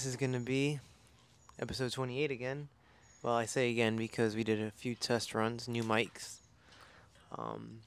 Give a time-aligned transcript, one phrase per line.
[0.00, 0.80] This is going to be
[1.60, 2.68] episode 28 again.
[3.22, 6.36] Well, I say again because we did a few test runs, new mics.
[7.36, 7.80] Um,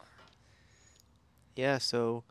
[1.55, 2.23] yeah, so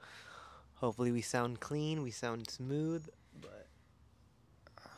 [0.76, 3.08] hopefully we sound clean, we sound smooth,
[3.40, 3.66] but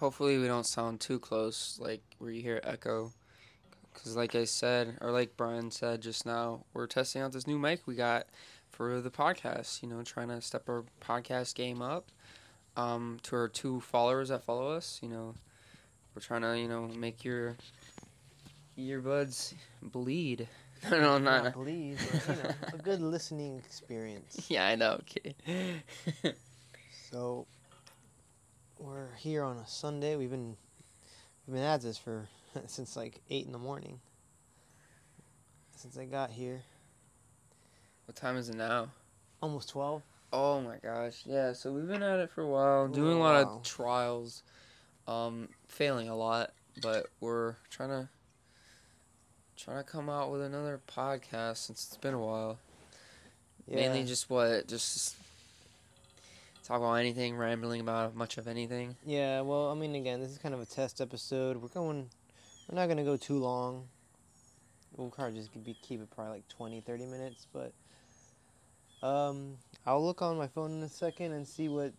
[0.00, 3.11] Hopefully, we don't sound too close, like where you hear echo.
[3.94, 7.58] Because, like I said, or like Brian said just now, we're testing out this new
[7.58, 8.26] mic we got
[8.68, 9.82] for the podcast.
[9.82, 12.11] You know, trying to step our podcast game up.
[12.76, 15.34] Um, to our two followers that follow us, you know,
[16.14, 17.56] we're trying to, you know, make your
[18.76, 20.48] earbuds bleed.
[20.90, 21.52] no, no, not not.
[21.52, 24.46] believe, but, you know, a good listening experience.
[24.50, 25.00] Yeah, I know.
[25.02, 25.34] Okay.
[27.10, 27.46] So
[28.76, 30.16] we're here on a Sunday.
[30.16, 30.56] We've been
[31.46, 32.27] we've been at this for
[32.66, 34.00] since like eight in the morning.
[35.77, 36.62] Since I got here,
[38.06, 38.88] what time is it now?
[39.41, 40.03] almost twelve.
[40.37, 41.53] Oh my gosh, yeah.
[41.53, 44.43] So we've been at it for a while, doing a lot of trials,
[45.07, 46.51] um, failing a lot,
[46.83, 48.09] but we're trying to
[49.57, 52.59] trying to come out with another podcast since it's been a while.
[53.69, 53.77] Yeah.
[53.77, 55.15] Mainly just what, just
[56.65, 58.97] talk about anything, rambling about much of anything.
[59.07, 59.43] Yeah.
[59.43, 61.59] Well, I mean, again, this is kind of a test episode.
[61.59, 62.11] We're going.
[62.69, 63.87] We're not gonna go too long.
[64.97, 67.73] We'll probably just be, keep it probably like 20, 30 minutes, but.
[69.05, 71.92] Um, I'll look on my phone in a second and see what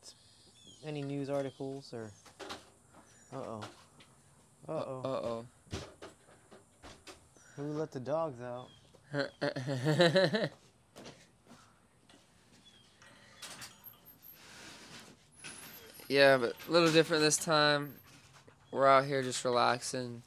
[0.84, 2.10] any news articles or.
[3.32, 3.62] Uh oh.
[4.68, 5.02] Uh oh.
[5.06, 5.46] Uh oh.
[7.58, 8.70] Who let the dogs out?
[16.10, 17.94] yeah, but a little different this time.
[18.72, 20.24] We're out here just relaxing.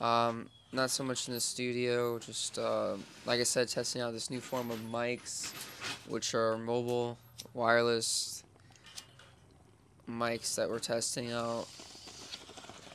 [0.00, 2.94] Um, not so much in the studio, just uh,
[3.26, 5.52] like I said, testing out this new form of mics,
[6.08, 7.18] which are mobile,
[7.54, 8.44] wireless
[10.08, 11.66] mics that we're testing out.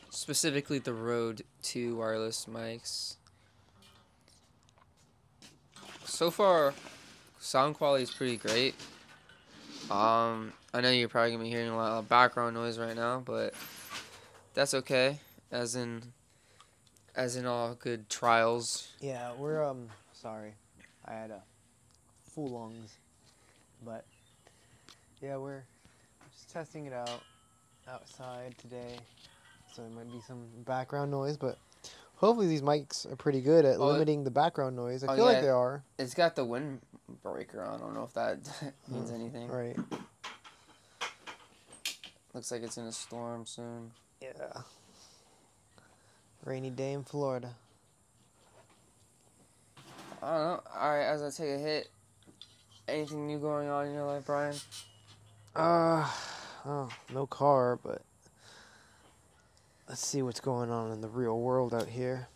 [0.10, 3.18] Specifically, the Rode 2 wireless mics.
[6.06, 6.74] So far,
[7.40, 8.76] sound quality is pretty great.
[9.92, 13.22] Um, I know you're probably gonna be hearing a lot of background noise right now,
[13.26, 13.54] but
[14.54, 15.20] that's okay.
[15.52, 16.02] As in,
[17.16, 18.90] as in all good trials.
[19.00, 20.54] Yeah, we're um sorry.
[21.06, 21.42] I had a
[22.34, 22.98] full lungs.
[23.84, 24.06] But
[25.22, 25.64] yeah, we're
[26.34, 27.22] just testing it out
[27.88, 28.98] outside today.
[29.74, 31.58] So there might be some background noise, but
[32.16, 35.04] hopefully these mics are pretty good at Oh, limiting the background noise.
[35.04, 35.32] I Oh, feel yeah.
[35.34, 35.84] like they are.
[36.00, 37.76] It's got the windbreaker on.
[37.76, 38.40] I don't know if that
[38.88, 39.50] means anything.
[39.50, 39.78] Right.
[42.34, 43.92] Looks like it's in a storm soon.
[44.22, 44.32] Yeah.
[46.46, 47.56] Rainy day in Florida.
[50.22, 50.62] I don't know.
[50.80, 51.90] All right, as I take a hit,
[52.88, 54.56] anything new going on in your life, Brian?
[55.56, 56.08] Uh
[56.66, 58.04] oh, no car, but
[59.90, 62.28] let's see what's going on in the real world out here.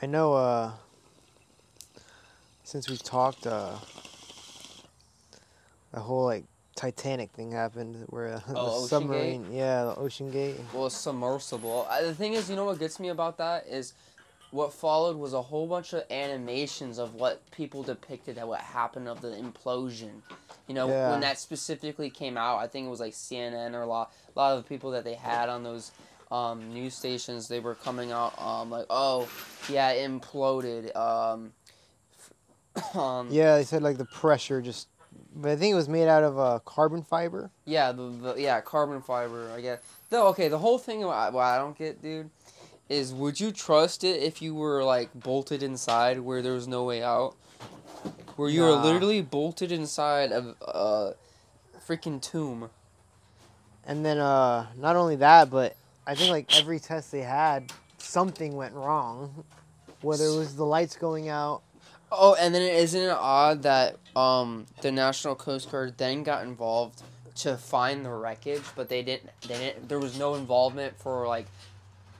[0.00, 0.72] I know uh
[2.62, 3.76] since we've talked uh
[5.92, 6.44] the whole like
[6.78, 10.54] Titanic thing happened where uh, Oh, the Ocean submarine, yeah, the OceanGate.
[10.72, 11.88] Well, submersible.
[12.00, 13.94] The thing is, you know what gets me about that is
[14.52, 19.08] what followed was a whole bunch of animations of what people depicted at what happened
[19.08, 20.22] of the implosion.
[20.68, 21.10] You know, Yeah.
[21.10, 24.38] when that specifically came out, I think it was like CNN or a lot, a
[24.38, 25.90] lot of the people that they had on those
[26.30, 29.28] um, news stations, they were coming out um, like, oh,
[29.68, 30.94] yeah, it imploded.
[30.94, 31.52] Um,
[32.94, 34.86] um, Yeah, they said like the pressure just
[35.38, 37.50] but I think it was made out of uh, carbon fiber.
[37.64, 39.50] Yeah, the, the yeah carbon fiber.
[39.54, 39.78] I guess.
[40.10, 41.00] Though okay, the whole thing.
[41.00, 42.30] What I, what I don't get, dude,
[42.88, 46.84] is would you trust it if you were like bolted inside where there was no
[46.84, 47.36] way out,
[48.36, 51.14] where you were literally bolted inside of a
[51.86, 52.70] freaking tomb.
[53.86, 55.76] And then uh not only that, but
[56.06, 59.44] I think like every test they had, something went wrong.
[60.00, 61.62] Whether it was the lights going out.
[62.10, 67.02] Oh, and then isn't it odd that um the National Coast Guard then got involved
[67.36, 69.30] to find the wreckage, but they didn't.
[69.46, 69.88] They didn't.
[69.88, 71.46] There was no involvement for like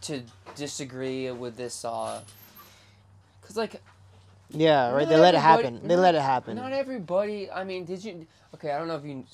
[0.03, 0.23] to
[0.57, 1.85] disagree with this.
[1.85, 2.21] uh
[3.43, 3.81] Cause like
[4.51, 5.09] Yeah, right.
[5.09, 5.81] They let it happen.
[5.87, 6.57] They not- let it happen.
[6.57, 7.51] Not everybody.
[7.51, 8.27] I mean, did you?
[8.55, 9.25] Okay, I don't know if you.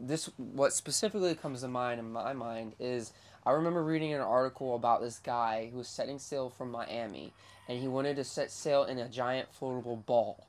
[0.00, 3.12] This what specifically comes to mind in my mind is
[3.44, 7.32] I remember reading an article about this guy who was setting sail from Miami,
[7.68, 10.46] and he wanted to set sail in a giant floatable ball,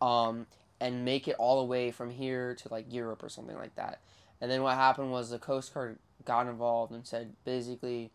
[0.00, 0.46] um,
[0.80, 4.00] and make it all the way from here to like Europe or something like that.
[4.40, 8.10] And then what happened was the Coast Guard got involved and said basically,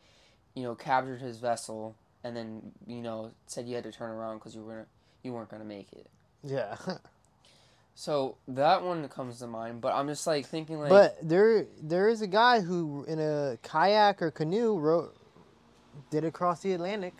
[0.53, 4.37] you know, captured his vessel, and then you know said you had to turn around
[4.37, 4.85] because you were gonna
[5.23, 6.07] you weren't gonna make it.
[6.43, 6.75] Yeah.
[7.93, 12.09] So that one comes to mind, but I'm just like thinking like but there there
[12.09, 15.15] is a guy who in a kayak or canoe wrote
[16.09, 17.13] did across the Atlantic.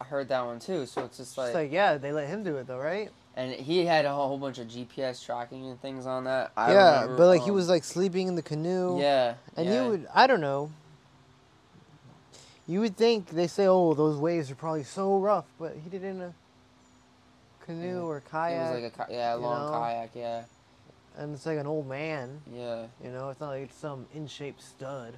[0.00, 0.86] I heard that one too.
[0.86, 3.10] So it's just It's like, like yeah, they let him do it though, right?
[3.36, 6.50] and he had a whole bunch of GPS tracking and things on that.
[6.56, 8.98] I yeah, remember, but like he um, was like sleeping in the canoe.
[9.00, 9.84] Yeah, And yeah.
[9.84, 10.70] you would, I don't know.
[12.66, 16.02] You would think they say, "Oh, those waves are probably so rough," but he did
[16.04, 16.34] it in a
[17.64, 18.02] canoe Yeah.
[18.02, 19.78] or It kayak, was like a yeah, a long know?
[19.78, 20.10] kayak.
[20.14, 20.42] Yeah,
[21.16, 22.40] and it's like an old man.
[22.52, 22.86] yeah.
[23.02, 25.14] You know, it's not like it's some in shape stud.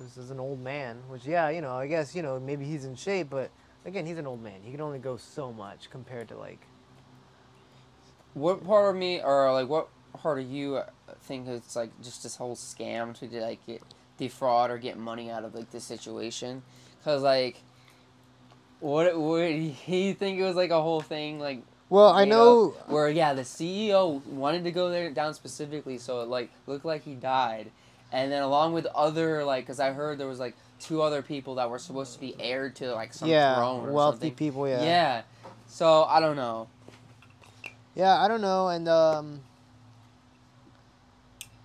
[0.00, 2.84] This is an old man, which yeah, you know, I guess you know maybe he's
[2.86, 3.50] in shape, but
[3.84, 4.60] again, he's an old man.
[4.62, 6.60] He can only go so much compared to like.
[8.34, 10.86] What part of me, or like what part of you, uh,
[11.22, 13.82] think it's like just this whole scam to like get
[14.18, 16.62] defraud or get money out of like this situation?
[17.04, 17.62] Cause like,
[18.80, 22.74] what would he think it was like a whole thing like Well, I made know.
[22.78, 26.84] up where yeah the CEO wanted to go there down specifically so it like looked
[26.84, 27.70] like he died,
[28.12, 31.54] and then along with other like because I heard there was like two other people
[31.56, 34.34] that were supposed to be heired to like some yeah, throne or wealthy something.
[34.34, 34.68] people.
[34.68, 34.82] Yeah.
[34.82, 35.22] yeah.
[35.66, 36.68] So I don't know.
[37.94, 39.40] Yeah, I don't know, and um.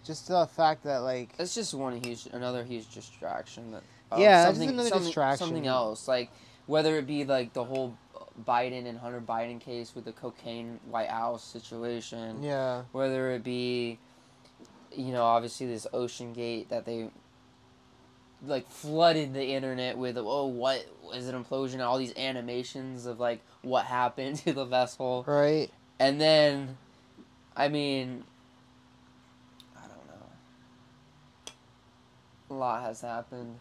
[0.06, 3.72] Just the fact that like It's just one huge, another huge distraction.
[3.72, 5.48] That uh, Yeah, something, another something, distraction.
[5.48, 6.30] Something else, like
[6.68, 7.98] whether it be like the whole
[8.46, 13.98] Biden and Hunter Biden case with the cocaine White House situation, yeah, whether it be,
[14.92, 17.10] you know, obviously this OceanGate that they
[18.46, 23.42] like flooded the internet with oh what is an implosion all these animations of like
[23.62, 25.70] what happened to the vessel right.
[26.00, 26.78] and then
[27.56, 28.24] i mean
[29.78, 30.28] i don't know
[32.50, 33.58] a lot has happened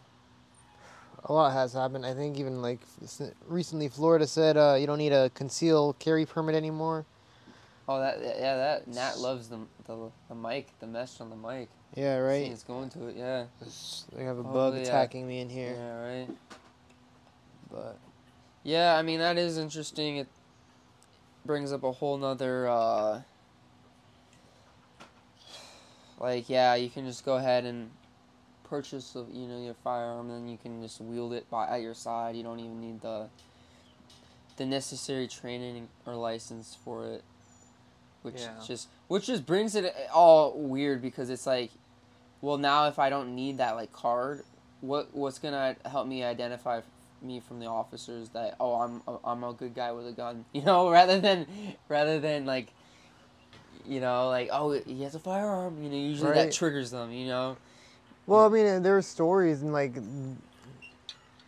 [1.27, 2.05] A lot has happened.
[2.05, 2.79] I think even like
[3.47, 7.05] recently, Florida said uh, you don't need a conceal carry permit anymore.
[7.87, 11.69] Oh that yeah that nat loves the the, the mic the mesh on the mic
[11.95, 12.51] Yeah, right.
[12.51, 13.45] it's going to it yeah
[14.15, 14.81] They have a Oh, bug yeah.
[14.81, 16.29] attacking me in here, yeah right
[17.71, 17.97] but
[18.63, 20.17] Yeah, I mean that is interesting.
[20.17, 20.27] It
[21.45, 23.21] brings up a whole nother uh
[26.19, 27.91] like yeah, you can just go ahead and
[28.63, 32.35] purchase you know your firearm and you can just wield it by at your side.
[32.35, 33.27] You don't even need the
[34.57, 37.23] the necessary training or license for it.
[38.25, 38.49] Which Yeah.
[38.65, 41.71] just which just brings it all weird because it's like
[42.41, 44.43] well now if I don't need that like card,
[44.81, 46.81] what what's going to help me identify
[47.21, 50.63] me from the officers that oh I'm I'm a good guy with a gun you
[50.63, 51.47] know rather than
[51.87, 52.67] rather than like
[53.87, 56.47] you know like oh he has a firearm you know usually Right.
[56.47, 57.57] that triggers them you know
[58.27, 60.39] well, I mean, there are stories in like in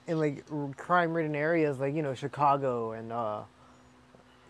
[0.07, 0.45] like
[0.77, 3.41] crime-ridden areas, like you know Chicago and uh,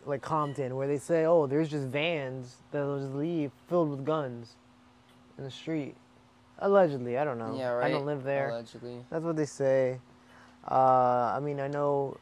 [0.08, 4.54] like Compton, where they say, oh, there's just vans that'll just leave filled with guns
[5.38, 5.96] in the street.
[6.60, 7.56] Allegedly, I don't know.
[7.58, 8.50] yeah right I don't live there.
[8.50, 10.00] allegedly That's what they say.
[10.70, 12.18] Uh, I mean, I know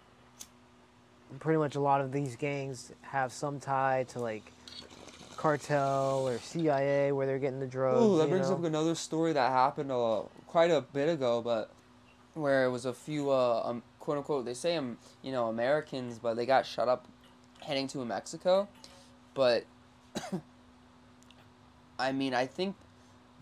[1.39, 4.51] pretty much a lot of these gangs have some tie to like
[5.37, 7.99] cartel or CIA where they're getting the drugs.
[8.01, 8.55] Oh, that brings know?
[8.55, 11.71] up another story that happened uh, quite a bit ago, but
[12.33, 16.19] where it was a few uh, um, quote unquote they say um you know Americans,
[16.19, 17.07] but they got shut up
[17.65, 18.67] heading to Mexico,
[19.33, 19.65] but
[21.99, 22.75] I mean I think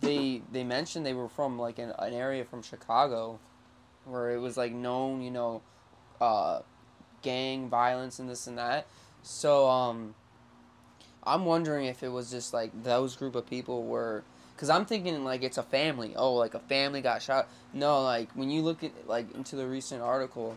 [0.02, 3.40] they they mentioned they were from like an, an area from Chicago,
[4.06, 5.62] where it was like known you know,
[6.20, 6.60] uh,
[7.22, 8.86] gang violence and this and that.
[9.24, 10.16] So um,
[11.24, 14.24] I'm wondering if it was just like those group of people were,
[14.56, 16.14] because I'm thinking like it's a family.
[16.16, 17.48] Oh, like a family got shot.
[17.74, 20.56] No, like when you look at like into the recent article,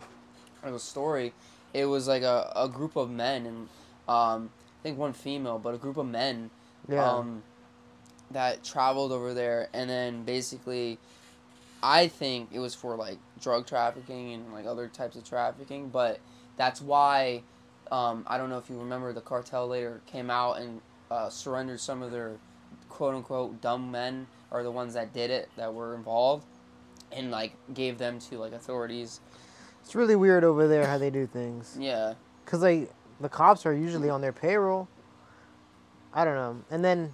[0.63, 1.33] or the story,
[1.73, 3.69] it was like a, a group of men and
[4.07, 6.49] um, I think one female, but a group of men
[6.87, 7.17] Yeah.
[7.17, 7.43] um,
[8.31, 10.97] that traveled over there, and then basically,
[11.83, 15.89] I think it was for like drug trafficking and like other types of trafficking.
[15.89, 16.19] But
[16.57, 17.43] that's why
[17.91, 20.81] um, I don't know if you remember the cartel later came out and
[21.11, 22.33] uh, surrendered some of their
[22.89, 26.45] quote unquote dumb men or the ones that did it that were involved,
[27.11, 29.19] and like gave them to like authorities.
[29.87, 31.77] It's really weird over there how they do things.
[31.79, 32.15] Yeah,
[32.45, 32.91] Cause like
[33.21, 34.89] the cops are usually on their payroll.
[36.13, 36.61] I don't know.
[36.69, 37.13] And then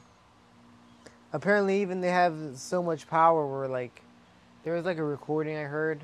[1.33, 4.01] apparently even they have so much power where like
[4.63, 6.01] there was like a recording I heard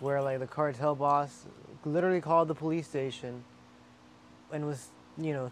[0.00, 1.46] where like the cartel boss
[1.84, 3.44] literally called the police station
[4.52, 5.48] and was, you know,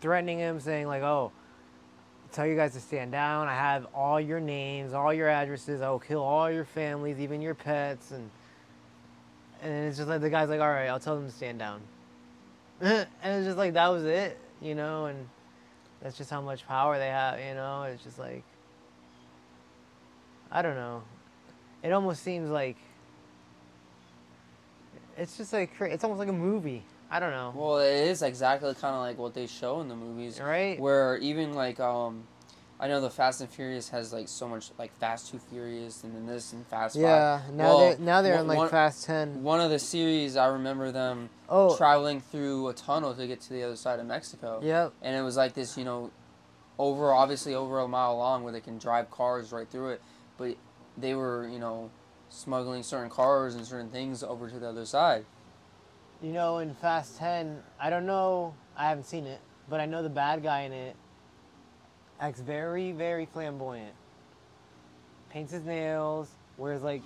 [0.00, 1.32] threatening him saying like, "Oh,
[2.32, 3.46] tell you guys to stand down.
[3.46, 5.82] I have all your names, all your addresses.
[5.82, 8.30] I will kill all your families, even your pets." And
[9.66, 11.80] and it's just like the guy's like, "All right, I'll tell them to stand down."
[12.80, 15.28] and it's just like that was it, you know, and
[16.00, 17.40] that's just how much power they have.
[17.40, 18.44] You know, it's just like
[20.50, 21.02] I don't know.
[21.82, 22.76] It almost seems like
[25.16, 26.82] it's just like it's almost like a movie.
[27.10, 27.52] I don't know.
[27.54, 30.78] Well, it is exactly kind of like what they show in the movies, right?
[30.78, 32.24] where even like um,
[32.78, 36.14] I know the Fast and Furious has like so much like Fast Two Furious and
[36.14, 37.40] then this and Fast Yeah.
[37.52, 39.42] Now Well, they're now they're one- in like one- Fast Ten.
[39.42, 41.74] One of the series I remember them Oh.
[41.76, 44.92] traveling through a tunnel to get to the other side of Mexico, Yep.
[45.02, 46.10] and it was like this, you know,
[46.78, 50.02] over obviously over a mile long where they can drive cars right through it,
[50.36, 50.54] but
[50.98, 51.90] they were you know
[52.28, 55.24] smuggling certain cars and certain things over to the other side.
[56.20, 60.02] You know, in Fast 10, I don't know, I haven't seen it, but I know
[60.02, 60.96] the bad guy in it
[62.20, 63.94] acts very, very flamboyant.
[65.30, 67.02] Paints his nails, wears like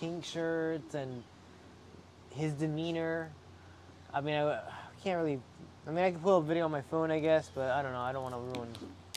[0.00, 1.22] pink shirts, and
[2.34, 3.30] his demeanor.
[4.12, 4.62] I mean, I, I
[5.02, 5.40] can't really.
[5.86, 7.92] I mean, I can pull a video on my phone, I guess, but I don't
[7.92, 8.00] know.
[8.00, 8.68] I don't want to ruin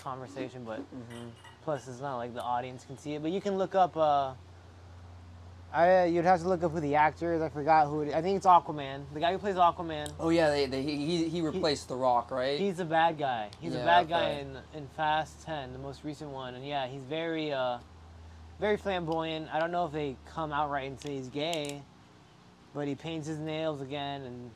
[0.01, 1.29] conversation, but Mm-hmm.
[1.63, 3.21] plus it's not like the audience can see it.
[3.21, 3.97] But you can look up.
[3.97, 4.33] Uh,
[5.73, 7.41] I you'd have to look up who the actor is.
[7.41, 8.13] I forgot who it is.
[8.13, 9.03] I think it's Aquaman.
[9.13, 10.11] The guy who plays Aquaman.
[10.19, 12.59] Oh yeah, they, they he he replaced The Rock, right?
[12.59, 13.49] He's a bad guy.
[13.61, 14.41] He's Yeah, a bad guy okay.
[14.41, 17.77] in in Fast Ten, the most recent one, and yeah, he's very uh,
[18.59, 19.47] very flamboyant.
[19.53, 21.81] I don't know if they come outright and say he's gay,
[22.73, 24.51] but he paints his nails again and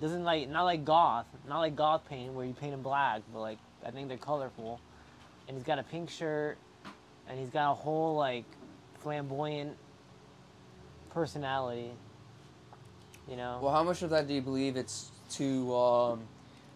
[0.00, 3.38] doesn't like not like goth, not like goth paint where you paint them black, but
[3.40, 4.80] like I think they're colorful,
[5.46, 6.58] and he's got a pink shirt,
[7.28, 8.46] and he's got a whole like
[8.98, 9.76] flamboyant
[11.10, 11.90] personality.
[13.28, 13.60] You know.
[13.62, 16.20] Well, how much of that do you believe it's to um,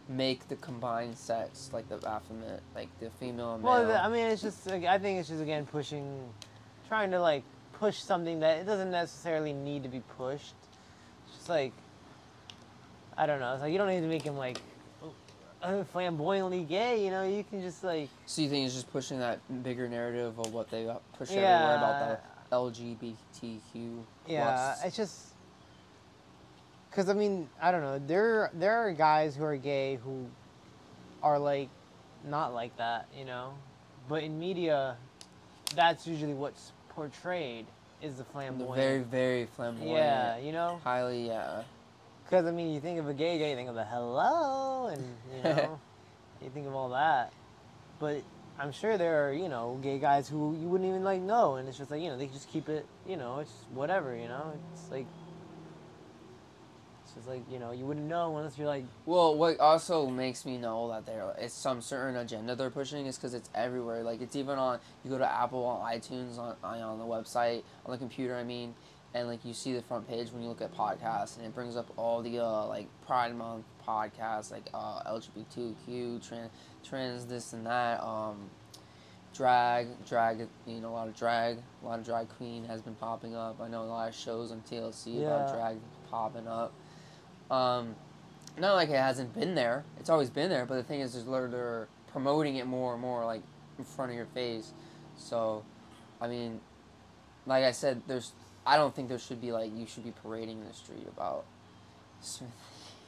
[0.09, 3.73] make the combined sex like the Baphomet, like the female and male?
[3.87, 4.67] Well, I mean, it's just.
[4.67, 6.21] like, I think it's just again pushing,
[6.89, 7.43] trying to like
[7.75, 10.55] push something that it doesn't necessarily need to be pushed.
[11.27, 11.73] It's just like,
[13.17, 13.53] I don't know.
[13.55, 14.59] It's like you don't need to make him like
[15.63, 17.05] uh, flamboyantly gay.
[17.05, 18.11] You know, you can just like.
[18.27, 20.89] so you think it's just pushing that bigger narrative of what they
[21.19, 21.39] push Yeah.
[21.41, 24.03] everywhere about the LGBTQ?
[24.27, 24.85] Yeah, plus?
[24.85, 25.21] it's just.
[26.91, 27.99] Cause I mean, I don't know.
[27.99, 30.27] There, there are guys who are gay who
[31.25, 31.69] are like,
[32.25, 33.55] not like that, you know.
[34.09, 34.97] But in media,
[35.75, 37.67] that's usually what's portrayed
[38.01, 38.77] is the the flamboyant.
[38.77, 39.91] very very flamboyant.
[39.91, 41.63] Yeah, you know, Highly, yeah.
[42.25, 45.03] because I mean, you think of a gay guy, you think of a hello, and
[45.35, 45.81] you know,
[46.43, 47.33] you think of all that.
[47.99, 48.23] But
[48.59, 51.69] I'm sure there are, you know, gay guys who you wouldn't even like know, and
[51.69, 54.53] it's just like, you know, they just keep it, you know, it's whatever, you know,
[54.73, 55.07] it's like,
[57.03, 60.47] it's just like, you know, you wouldn't know unless you're like, Well, what also makes
[60.47, 64.05] me know that there is some certain agenda they're pushing is because it's everywhere.
[64.05, 67.91] Like it's even on you go to Apple on iTunes on on the website on
[67.91, 68.37] the computer.
[68.37, 68.75] I mean,
[69.15, 71.77] and like you see the front page when you look at podcasts, and it brings
[71.77, 76.51] up all the uh, like Pride Month podcasts, like uh, LGBTQ, trans,
[76.85, 78.03] trans, this and that.
[78.03, 78.51] Um,
[79.35, 82.95] drag, drag, you know, a lot of drag, a lot of drag queen has been
[82.95, 83.61] popping up.
[83.61, 85.77] I know a lot of shows on TLC about drag
[86.11, 86.73] popping up.
[87.51, 87.97] Um,
[88.59, 89.85] not like it hasn't been there.
[89.99, 93.03] It's always been there, but the thing is, is they're, they're promoting it more and
[93.03, 93.43] more, like
[93.79, 94.73] in front of your face.
[95.17, 95.65] So,
[96.21, 96.61] I mean,
[97.47, 98.33] like I said, there's.
[98.67, 101.45] I don't think there should be like you should be parading in the street about.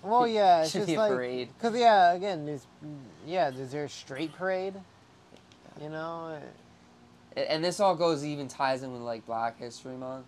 [0.06, 1.48] Well, yeah, it's should just be a like, parade.
[1.56, 2.66] because yeah, again, there's,
[3.26, 4.74] yeah, is there a straight parade?
[5.80, 6.38] You know,
[7.36, 10.24] And this all goes even ties in with like Black History Month.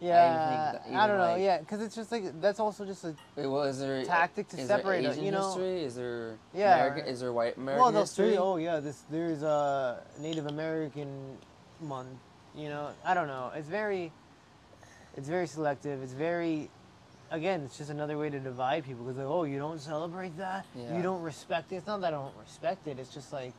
[0.00, 3.14] yeah, I, even, don't know, like- yeah, because it's just like that's also just a
[3.36, 5.46] Wait, well, is there tactic to is separate, there Asian you know.
[5.48, 5.82] history?
[5.84, 6.76] Is there Yeah.
[6.76, 7.06] American?
[7.12, 8.30] Is there white American well, history?
[8.32, 11.36] say, oh yeah, this there's a Native American
[11.80, 12.08] month.
[12.54, 13.52] You know, I don't know.
[13.54, 14.12] It's very,
[15.14, 16.02] it's very selective.
[16.02, 16.70] It's very,
[17.30, 20.66] again, it's just another way to divide people because like, oh, you don't celebrate that.
[20.74, 20.96] Yeah.
[20.96, 21.76] You don't respect it.
[21.76, 22.98] It's not that I don't respect it.
[22.98, 23.52] It's just like,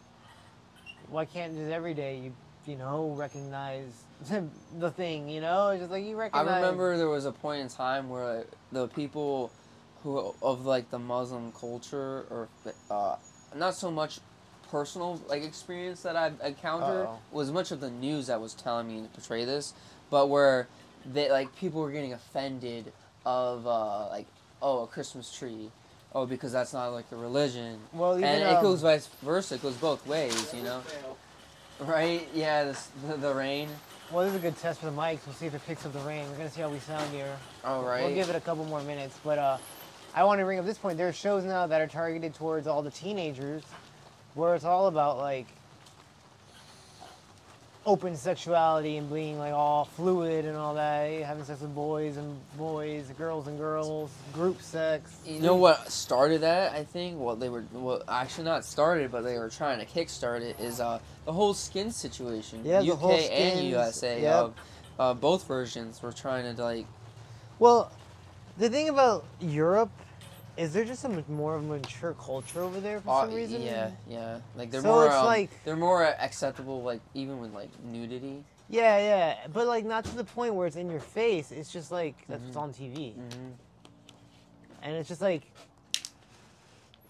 [1.09, 2.33] why can't just every day you,
[2.65, 4.03] you know, recognize
[4.79, 5.29] the thing?
[5.29, 6.47] You know, it's just like you recognize.
[6.47, 9.51] I remember there was a point in time where the people
[10.03, 12.47] who of like the Muslim culture or
[12.91, 13.15] uh,
[13.55, 14.19] not so much
[14.69, 17.19] personal like experience that I've encountered Uh-oh.
[17.31, 19.73] was much of the news that was telling me to portray this,
[20.09, 20.67] but where
[21.05, 22.91] they like people were getting offended
[23.27, 24.25] of uh, like
[24.61, 25.69] oh a Christmas tree.
[26.15, 29.55] Oh, because that's not like the religion, Well, even, and um, it goes vice versa.
[29.55, 30.81] It goes both ways, you know.
[31.81, 32.27] Right?
[32.33, 33.67] Yeah, this, the, the rain.
[34.09, 35.19] Well, this is a good test for the mics.
[35.25, 36.25] We'll see if it picks up the rain.
[36.31, 37.35] We're gonna see how we sound here.
[37.65, 38.05] All right.
[38.05, 39.57] We'll give it a couple more minutes, but uh,
[40.15, 40.97] I want to bring up this point.
[40.97, 43.63] There are shows now that are targeted towards all the teenagers,
[44.33, 45.47] where it's all about like
[47.87, 52.37] open sexuality and being like all fluid and all that, having sex with boys and
[52.57, 55.17] boys, girls and girls, group sex.
[55.25, 56.73] You know what started that?
[56.73, 60.41] I think what they were well actually not started, but they were trying to kickstart
[60.41, 62.61] it is uh the whole skin situation.
[62.65, 64.21] Yeah, the UK whole and skins, USA.
[64.21, 64.33] yep.
[64.33, 64.49] Uh,
[64.99, 66.85] uh, both versions were trying to like
[67.57, 67.89] Well,
[68.57, 69.91] the thing about Europe
[70.57, 73.61] is they're just a more of a mature culture over there for uh, some reason.
[73.61, 77.53] yeah yeah like they're So more it's um, like- they're more acceptable like even with
[77.53, 78.43] like nudity.
[78.69, 81.51] Yeah, yeah, but like not to the point where it's in your face.
[81.53, 82.61] It's just like that's what's Mhm.
[82.61, 83.49] on TV, hmm
[84.83, 85.43] and it's just like.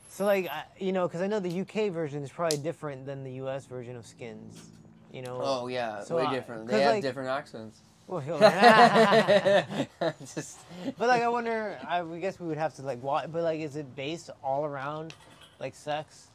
[0.09, 3.23] So like I, you know, because I know the UK version is probably different than
[3.23, 4.69] the US version of Skins.
[5.11, 5.39] You know.
[5.41, 6.67] Oh yeah, So way I- different.
[6.67, 7.79] They have like- different accents.
[8.07, 8.21] Well,
[10.33, 10.59] Just
[10.97, 13.29] but like I wonder, I we guess we would have to like watch.
[13.31, 15.13] But like, is it based all around
[15.59, 16.27] like sex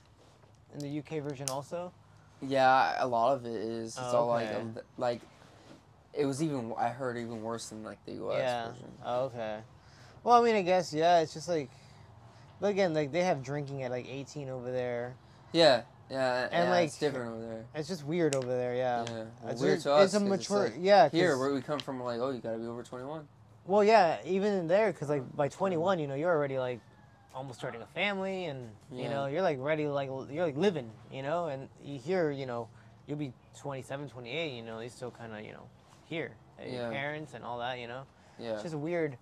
[0.75, 1.93] in the UK version also?
[2.45, 3.97] yeah, a lot of it is.
[3.97, 4.57] It's Oh, all like okay.
[4.57, 5.21] um, like.
[6.15, 6.75] It was even.
[6.77, 8.39] I heard even worse than like the U.S.
[8.39, 8.69] yeah.
[8.69, 8.93] version.
[9.05, 9.61] Oh, okay.
[10.25, 11.21] Well, I mean, I guess yeah.
[11.21, 11.71] It's just like,
[12.61, 15.15] but again, like they have drinking at like 18 over there.
[15.53, 17.65] Yeah, yeah, And, yeah, like, it's different over there.
[17.75, 18.75] It's just weird over there.
[18.75, 19.05] Yeah.
[19.09, 20.05] Yeah, well, It's, weird it's, to us.
[20.05, 20.65] it's a 'cause it's mature.
[20.65, 21.09] like, yeah.
[21.09, 23.27] Here, where we come from, we're like, oh, you gotta be over twenty-one.
[23.67, 24.19] Well, yeah.
[24.25, 26.81] Even in there, because like by 21, you know, you're already like
[27.35, 31.23] almost starting a family, and you know, you're like ready, like you're like living, you
[31.23, 32.69] know, and you here, you know,
[33.07, 35.65] you'll be 27, 28, you know, you're still kind of, you know,
[36.05, 36.91] here, Yeah.
[36.91, 38.03] parents and all that, you know.
[38.39, 39.17] Yeah, It's just a weird,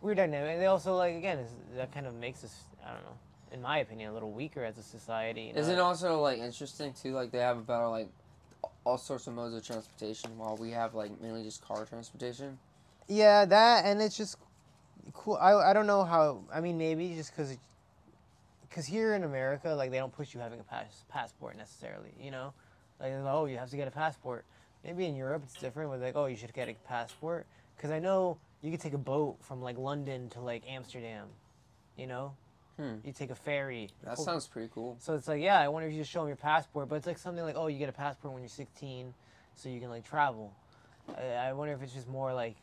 [0.00, 0.52] weird dynamic.
[0.54, 1.46] And they also like again,
[1.76, 3.16] that kind of makes us, I don't know,
[3.52, 5.42] in my opinion, a little weaker as a society.
[5.42, 5.60] You know?
[5.60, 7.12] isn't it also like interesting too?
[7.12, 8.08] Like they have about like
[8.84, 12.58] all sorts of modes of transportation, while we have like mainly just car transportation.
[13.08, 14.36] Yeah, that and it's just
[15.12, 15.36] cool.
[15.36, 16.42] I, I don't know how.
[16.52, 17.56] I mean, maybe just because
[18.68, 22.12] because here in America, like they don't push you having a pass, passport necessarily.
[22.20, 22.52] You know,
[23.00, 24.44] like oh, you have to get a passport.
[24.84, 25.90] Maybe in Europe it's different.
[25.90, 27.46] Where like, oh, you should get a passport.
[27.76, 31.26] Because I know you could take a boat from like London to like Amsterdam.
[31.96, 32.32] You know,
[32.82, 33.06] Hmm.
[33.06, 33.90] you take a ferry.
[34.02, 34.24] That Cool.
[34.24, 34.96] sounds pretty cool.
[34.98, 37.06] So it's like, yeah, I wonder if you just show them your passport, but it's
[37.06, 39.14] like something like, oh, you get a passport when you're 16,
[39.54, 40.52] so you can like travel.
[41.16, 42.56] I, I wonder if it's just more like,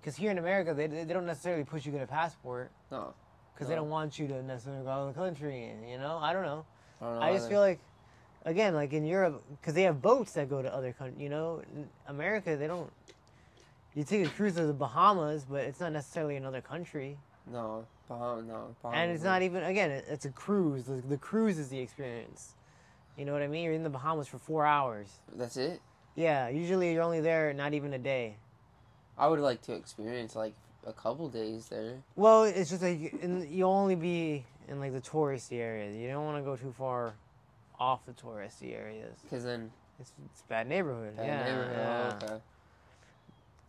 [0.00, 3.14] because here in America, they, they don't necessarily push you get a passport No,
[3.54, 5.72] because they don't want you to necessarily go out of the country.
[5.88, 6.66] You know, I don't know.
[7.00, 7.22] I don't know.
[7.22, 7.78] I just feel like,
[8.44, 11.20] again, like in Europe, because they have boats that go to other countries.
[11.20, 12.90] You know, in America they don't.
[13.94, 17.18] You take a cruise to the Bahamas, but it's not necessarily another country.
[17.50, 21.68] No, Bahama, no, and it's not even again it's a cruise the, the cruise is
[21.68, 22.54] the experience
[23.16, 25.80] you know what i mean you're in the bahamas for four hours That's it.
[26.14, 28.36] yeah usually you're only there not even a day
[29.18, 30.54] I would like to experience like
[30.86, 31.98] a couple days there.
[32.16, 36.24] well it's just like in, you'll only be in like the touristy areas you don't
[36.24, 37.14] want to go too far
[37.78, 41.76] off the touristy areas Cause then it's, it's a bad neighborhood that yeah, neighborhood.
[41.76, 42.18] Oh, yeah.
[42.22, 42.42] Oh, okay.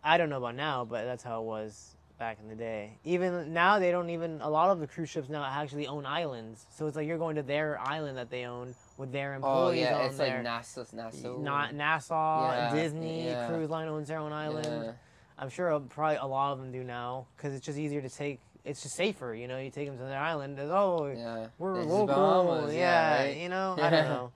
[0.02, 3.52] i don't know about now but that's how it was back in the day even
[3.52, 6.86] now they don't even a lot of the cruise ships now actually own islands so
[6.86, 9.56] it's like you're going to their island that they own with their employees.
[9.56, 10.42] Oh employees yeah, on it's there.
[10.44, 11.40] like NASA, NASA.
[11.42, 13.48] Not Nassau, Yeah, Disney, yeah.
[13.48, 14.66] Cruise Line owns their own island.
[14.84, 14.92] Yeah.
[15.36, 18.08] I'm sure uh, probably a lot of them do now because it's just easier to
[18.08, 18.38] take.
[18.64, 19.58] It's just safer, you know.
[19.58, 20.60] You take them to their island.
[20.60, 21.46] It's, oh, Yeah.
[21.58, 22.06] we're is local.
[22.06, 23.36] Bahamas, yeah, right?
[23.36, 23.74] you know.
[23.80, 24.30] I don't know.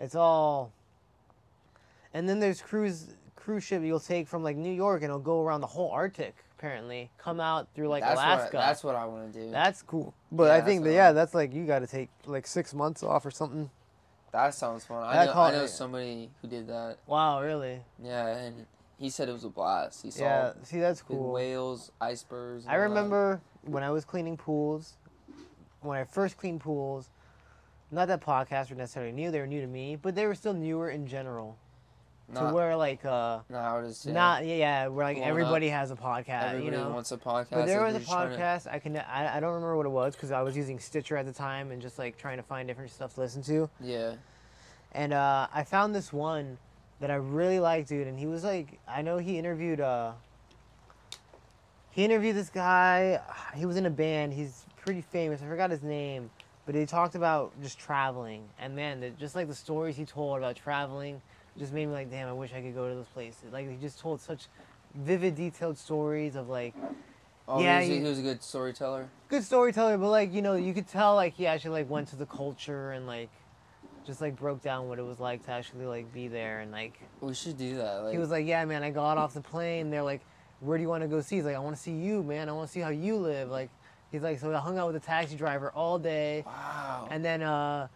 [0.00, 0.72] It's all.
[2.12, 5.40] And then there's cruise cruise ship you'll take from like New York and it'll go
[5.42, 6.34] around the whole Arctic.
[6.58, 8.56] Apparently, come out through like that's Alaska.
[8.56, 9.50] What, that's what I want to do.
[9.50, 10.14] That's cool.
[10.32, 13.02] But Yeah, I think that yeah, that's like you got to take like six months
[13.02, 13.68] off or something.
[14.32, 15.02] that sounds fun.
[15.02, 16.96] I I know, call I it- know somebody who did that.
[17.06, 17.80] Wow, really?
[18.02, 18.64] Yeah, and
[18.98, 20.02] he said it was a blast.
[20.02, 20.52] He saw Yeah.
[20.62, 21.30] See, that's cool.
[21.32, 22.64] whales, icebergs.
[22.66, 22.82] I all that.
[22.88, 24.94] remember when I was cleaning pools,
[25.82, 27.10] when I first cleaned pools,
[27.90, 30.54] not that podcasts were necessarily new, they were new to me, but they were still
[30.54, 31.58] newer in general.
[32.28, 35.30] To Not, where like uh not as yeah, not yeah, where like Blown up.
[35.30, 36.90] everybody has a podcast, everybody you know.
[36.90, 37.50] wants a podcast.
[37.50, 39.90] But there was a trying to- podcast I can I, I don't remember what it
[39.90, 42.66] was because I was using Stitcher at the time and just like trying to find
[42.66, 43.70] different stuff to listen to.
[43.80, 44.14] Yeah.
[44.90, 46.58] And uh, I found this one
[46.98, 48.08] that I really liked, dude.
[48.08, 49.80] And he was like, I know he interviewed.
[49.80, 50.12] Uh,
[51.90, 53.20] he interviewed this guy.
[53.54, 54.32] He was in a band.
[54.32, 55.42] He's pretty famous.
[55.42, 56.30] I forgot his name,
[56.64, 58.44] but he talked about just traveling.
[58.58, 61.20] And man, the, just like the stories he told about traveling,
[61.58, 63.52] just made me like, damn, I wish I could go to those places.
[63.52, 64.46] Like he just told such
[64.94, 66.74] vivid, detailed stories of like
[67.48, 69.08] Oh, Yeah, he, was, he was a good storyteller.
[69.28, 72.16] good storyteller, but like you know, you could tell like he actually like went to
[72.16, 73.30] the culture and like
[74.06, 76.98] just like broke down what it was like to actually like be there and like
[77.20, 78.04] We should do that.
[78.04, 79.90] Like, he was like, yeah, man, I got off the plane.
[79.90, 80.22] They're like,
[80.60, 81.36] where do you want to go see?
[81.36, 82.48] He's like, I want to see you, man.
[82.48, 83.50] I want to see how you live.
[83.50, 83.70] Like,
[84.10, 87.08] he's like, so I hung out with the taxi driver all day, wow.
[87.10, 87.88] and then uh,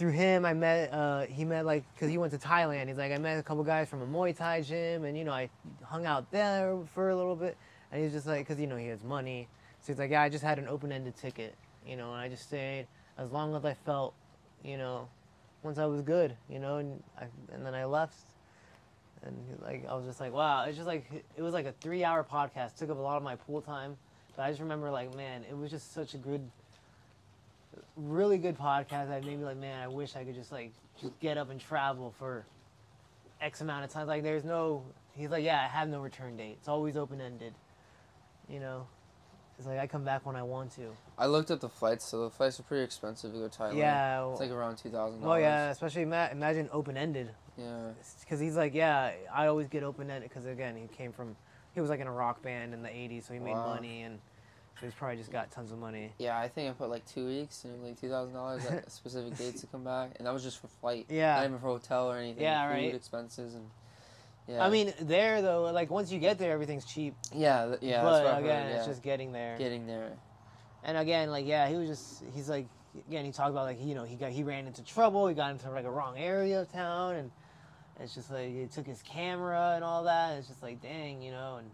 [0.00, 0.94] through him, I met.
[0.94, 2.88] Uh, he met like because he went to Thailand.
[2.88, 5.32] He's like, I met a couple guys from a Muay Thai gym, and you know,
[5.32, 5.50] I
[5.84, 7.54] hung out there for a little bit.
[7.92, 9.46] And he's just like, because you know he has money,
[9.82, 11.54] so he's like, yeah, I just had an open-ended ticket,
[11.86, 12.86] you know, and I just stayed
[13.18, 14.14] as long as I felt,
[14.64, 15.06] you know,
[15.62, 18.16] once I was good, you know, and I, and then I left.
[19.22, 21.04] And like I was just like, wow, it's just like
[21.36, 22.76] it was like a three-hour podcast.
[22.76, 23.98] Took up a lot of my pool time,
[24.34, 26.40] but I just remember like, man, it was just such a good
[27.96, 31.18] really good podcast that made me like, man, I wish I could just like just
[31.20, 32.44] get up and travel for
[33.40, 34.06] X amount of time.
[34.06, 34.82] Like, there's no.
[35.16, 36.56] He's like, yeah, I have no return date.
[36.58, 37.52] It's always open ended.
[38.48, 38.86] You know,
[39.58, 40.90] it's like I come back when I want to.
[41.18, 43.76] I looked up the flights, so the flights are pretty expensive to go to Thailand.
[43.76, 44.30] Yeah.
[44.30, 45.20] It's like around two thousand.
[45.22, 45.42] dollars.
[45.42, 47.30] yeah, especially ima- imagine open ended.
[47.58, 47.88] Yeah.
[48.20, 50.30] Because he's like, yeah, I always get open ended.
[50.30, 51.36] Because again, he came from,
[51.74, 53.74] he was like in a rock band in the '80s, so he made Wow.
[53.74, 54.18] money and.
[54.80, 56.12] He's probably just got tons of money.
[56.18, 59.36] Yeah, I think I put like two weeks and like two thousand dollars at specific
[59.36, 61.06] dates to come back, and that was just for flight.
[61.10, 61.36] Yeah.
[61.36, 62.42] Not even for hotel or anything.
[62.42, 62.94] Yeah, food right.
[62.94, 63.66] expenses and.
[64.48, 64.64] Yeah.
[64.64, 67.14] I mean, there though, like once you get there, everything's cheap.
[67.32, 68.02] Yeah, yeah.
[68.02, 69.56] but again, heard, it's just getting there.
[69.58, 70.12] getting there.
[70.82, 72.66] And again, like yeah, he was just he's like
[73.08, 75.52] again he talked about like you know he got he ran into trouble, he got
[75.52, 77.30] into like a wrong area of town, and
[78.00, 80.30] it's just like he took his camera and all that.
[80.30, 81.56] And it's just like dang, you know.
[81.58, 81.70] And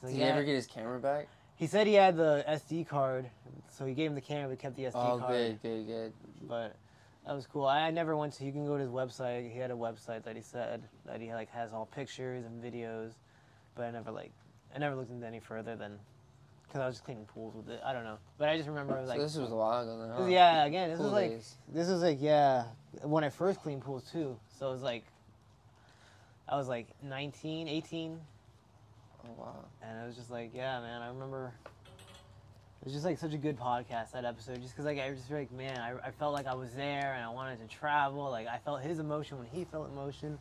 [0.00, 1.26] so Did yeah, he ever get his camera back?
[1.58, 3.28] He said he had the SD card,
[3.68, 5.30] so he gave him the camera, but kept the SD oh, card.
[5.30, 6.12] good, good, good.
[6.48, 6.76] But
[7.26, 7.66] that was cool.
[7.66, 8.44] I, I never went to.
[8.44, 9.52] You can go to his website.
[9.52, 13.12] He had a website that he said that he like has all pictures and videos,
[13.74, 14.30] but I never like
[14.74, 15.98] I never looked into any further than
[16.62, 17.80] because I was just cleaning pools with it.
[17.84, 20.26] I don't know, but I just remember like so this was a while ago huh?
[20.26, 21.56] yeah, again, this Cool was like days.
[21.72, 22.64] this was like yeah
[23.02, 24.38] when I first cleaned pools too.
[24.58, 25.04] So it was like
[26.48, 28.18] I was like 19, 18,
[29.24, 29.64] Oh wow.
[29.82, 31.02] and I was just like yeah, man.
[31.02, 31.52] I remember
[32.80, 35.18] it was just like such a good podcast that episode, just because like I was
[35.18, 38.30] just like man, I, I felt like I was there and I wanted to travel.
[38.30, 40.38] Like I felt his emotion when he felt emotion.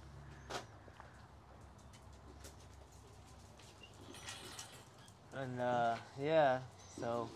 [5.35, 6.59] And uh, yeah,
[6.99, 7.29] so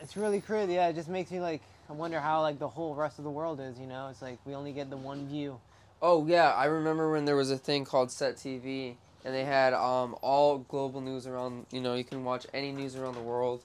[0.00, 0.74] it's really crazy.
[0.74, 3.30] Yeah, it just makes me like I wonder how like the whole rest of the
[3.30, 3.78] world is.
[3.78, 5.60] You know, it's like we only get the one view.
[6.02, 9.74] Oh yeah, I remember when there was a thing called Set TV, and they had
[9.74, 11.66] um, all global news around.
[11.70, 13.62] You know, you can watch any news around the world,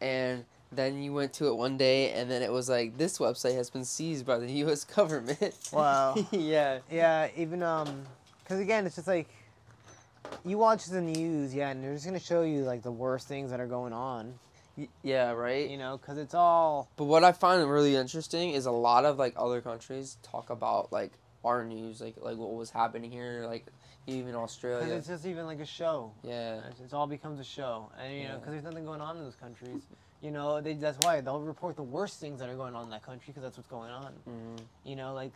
[0.00, 3.54] and then you went to it one day, and then it was like this website
[3.54, 4.84] has been seized by the U.S.
[4.84, 5.56] government.
[5.72, 6.14] Wow.
[6.30, 6.80] yeah.
[6.90, 8.04] Yeah, even um,
[8.44, 9.28] because again, it's just like
[10.44, 13.50] you watch the news, yeah, and they're just gonna show you like the worst things
[13.50, 14.34] that are going on,
[15.02, 15.30] Yeah.
[15.32, 15.70] Right.
[15.70, 19.18] you know, because it's all But what I find really interesting is a lot of
[19.18, 21.12] like other countries talk about like
[21.44, 23.66] our news, like like what was happening here, like
[24.06, 24.84] even Australia.
[24.84, 26.12] because it's just even like a show.
[26.22, 26.60] Yeah.
[26.70, 29.24] It's, it's all becomes a show, and you know, because there's nothing going on in
[29.24, 29.82] those countries.
[30.20, 32.90] You know, they, that's why they'll report the worst things that are going on in
[32.90, 34.12] that country because that's what's going on.
[34.24, 35.32] hmm You know, like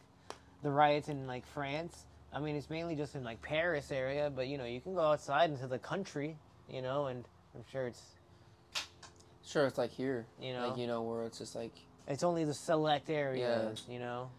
[0.62, 2.06] the riots in like France.
[2.32, 5.02] I mean, it's mainly just in like Paris area, but you know, you can go
[5.02, 6.36] outside into the country.
[6.68, 8.02] You know, and I'm sure it's
[9.44, 11.72] Sure, it's like here, you know, like you know where it's just like
[12.08, 13.84] it's only the select areas.
[13.88, 14.30] You know.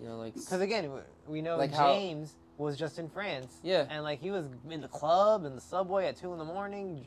[0.00, 0.90] You know like Because again,
[1.26, 3.58] we know Like how- James was just in France.
[3.62, 3.86] Yeah.
[3.88, 7.06] And like he was in the club and the subway at two in the morning.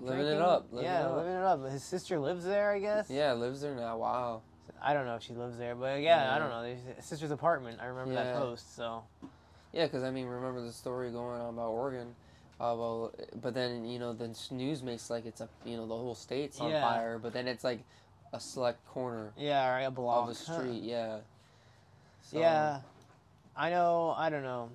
[0.00, 0.66] living it up.
[0.72, 1.16] Living yeah, it up.
[1.16, 1.70] living it up.
[1.70, 3.08] His sister lives there, I guess.
[3.08, 3.98] Yeah, lives there now.
[3.98, 4.42] Wow.
[4.82, 6.34] I don't know if she lives there, but yeah, Yeah.
[6.34, 6.62] I don't know.
[6.62, 7.78] There's his sister's apartment.
[7.80, 8.38] I remember that Yeah.
[8.38, 8.74] post.
[8.74, 9.04] So
[9.72, 12.14] Yeah, because I mean, remember the story going on about Oregon.
[12.60, 15.96] Uh, well, but then you know the news makes like it's a you know the
[15.96, 16.82] whole state's on Yeah.
[16.82, 17.80] fire, but then it's like
[18.32, 20.22] a select corner yeah, right, a block.
[20.22, 20.82] of the street.
[20.82, 21.18] Yeah.
[22.22, 22.80] So, Yeah,
[23.56, 24.14] I know.
[24.16, 24.70] I don't know.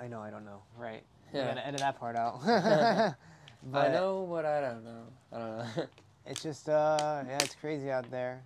[0.00, 0.20] I know.
[0.20, 0.62] I don't know.
[0.76, 1.02] Right.
[1.32, 1.40] Yeah.
[1.40, 1.48] Yeah.
[1.54, 2.40] Gotta edit that part out.
[3.74, 5.02] I know what I don't know.
[5.32, 5.66] I don't know.
[6.26, 8.42] it's just uh, yeah, it's crazy out there.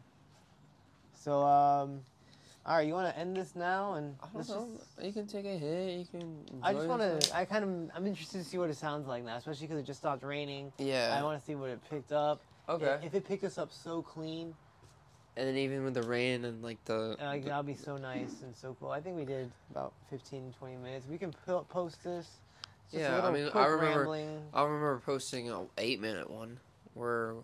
[1.15, 2.01] So um,
[2.67, 4.69] all right, you want to end this now and I don't let's know.
[4.79, 5.99] just- You can take a hit.
[5.99, 6.37] You can.
[6.63, 7.37] I just want to.
[7.37, 7.97] I kind of.
[7.97, 10.73] I'm interested to see what it sounds like now, especially because it just stopped raining.
[10.79, 11.17] Yeah.
[11.19, 12.41] I want to see what it picked up.
[12.69, 12.99] okay.
[13.03, 14.55] If it picked us up so clean,
[15.39, 17.17] and then even with the rain and like the.
[17.21, 18.91] uh, like, that'll be so nice and so cool.
[18.91, 21.07] I think we did about 15, 20 minutes.
[21.09, 22.27] We can po- post this.
[22.91, 24.43] Just Yeah, I mean, I remember- rambling.
[24.53, 26.59] I remember posting a eight minute one
[26.95, 27.35] where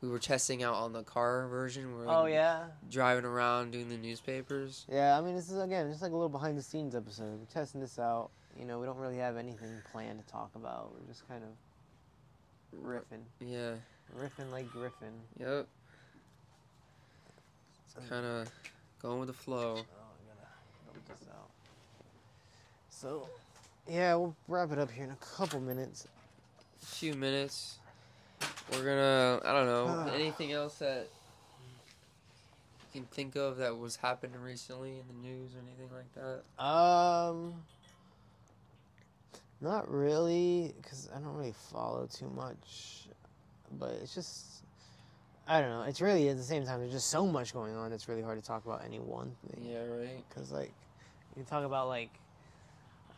[0.00, 1.96] we were testing out on the car version.
[1.98, 4.86] Where Oh yeah, driving around doing the newspapers.
[4.88, 5.18] yeah.
[5.18, 7.38] I mean, this is again just like a little behind the scenes episode.
[7.40, 8.30] We're testing this out.
[8.58, 10.92] You know, we don't really have anything planned to talk about.
[10.92, 11.50] We're just kind of
[12.86, 13.74] riffing, Yeah.
[14.16, 15.12] riffing like Griffin.
[15.40, 15.66] Yep.
[18.08, 18.50] Kind of
[19.00, 19.76] going with the flow.
[19.76, 20.48] Oh, I gotta
[20.84, 21.50] help this out.
[22.90, 23.28] So,
[23.88, 26.06] yeah, we'll wrap it up here in a couple minutes.
[26.82, 27.78] A few minutes.
[28.72, 29.40] We're gonna.
[29.44, 30.12] I don't know.
[30.14, 31.08] anything else that
[31.60, 36.64] you can think of that was happening recently in the news or anything like that?
[36.64, 37.54] Um,
[39.60, 43.06] not really, because I don't really follow too much.
[43.78, 44.63] But it's just,
[45.46, 45.82] I don't know.
[45.82, 46.80] It's really at the same time.
[46.80, 47.92] There's just so much going on.
[47.92, 49.64] It's really hard to talk about any one thing.
[49.64, 50.24] Yeah, right.
[50.28, 50.72] Because like,
[51.36, 52.10] you talk about like,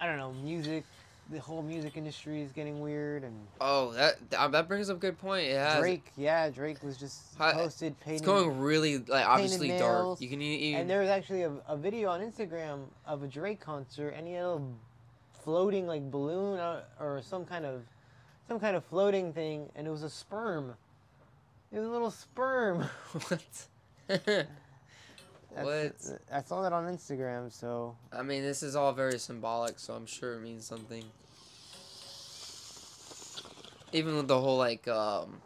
[0.00, 0.84] I don't know, music.
[1.28, 5.00] The whole music industry is getting weird, and Oh, that that that brings up a
[5.00, 5.48] good point.
[5.48, 5.80] Yeah.
[5.80, 8.18] Drake, yeah, Drake was just posted painting.
[8.18, 10.20] It's going really like obviously dark.
[10.20, 13.58] You can even And there was actually a, a video on Instagram of a Drake
[13.58, 14.60] concert, and he had a
[15.42, 17.82] floating like balloon uh, or some kind of
[18.46, 20.76] some kind of floating thing, and it was a sperm.
[21.72, 22.88] It was a little sperm.
[23.12, 23.38] what?
[25.54, 29.94] That's, I saw that on Instagram, so I mean, this is all very symbolic, so
[29.94, 31.04] I'm sure it means something.
[33.92, 35.40] Even with the whole like um,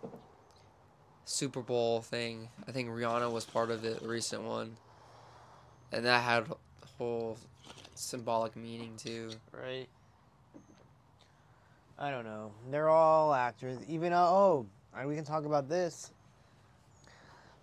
[1.24, 4.76] Super Bowl thing, I think Rihanna was part of it, the recent one,
[5.92, 6.56] and that had a
[6.98, 7.38] whole
[7.94, 9.30] symbolic meaning too.
[9.52, 9.88] right.
[11.98, 12.52] I don't know.
[12.70, 13.78] They're all actors.
[13.86, 16.10] Even uh, oh, and we can talk about this.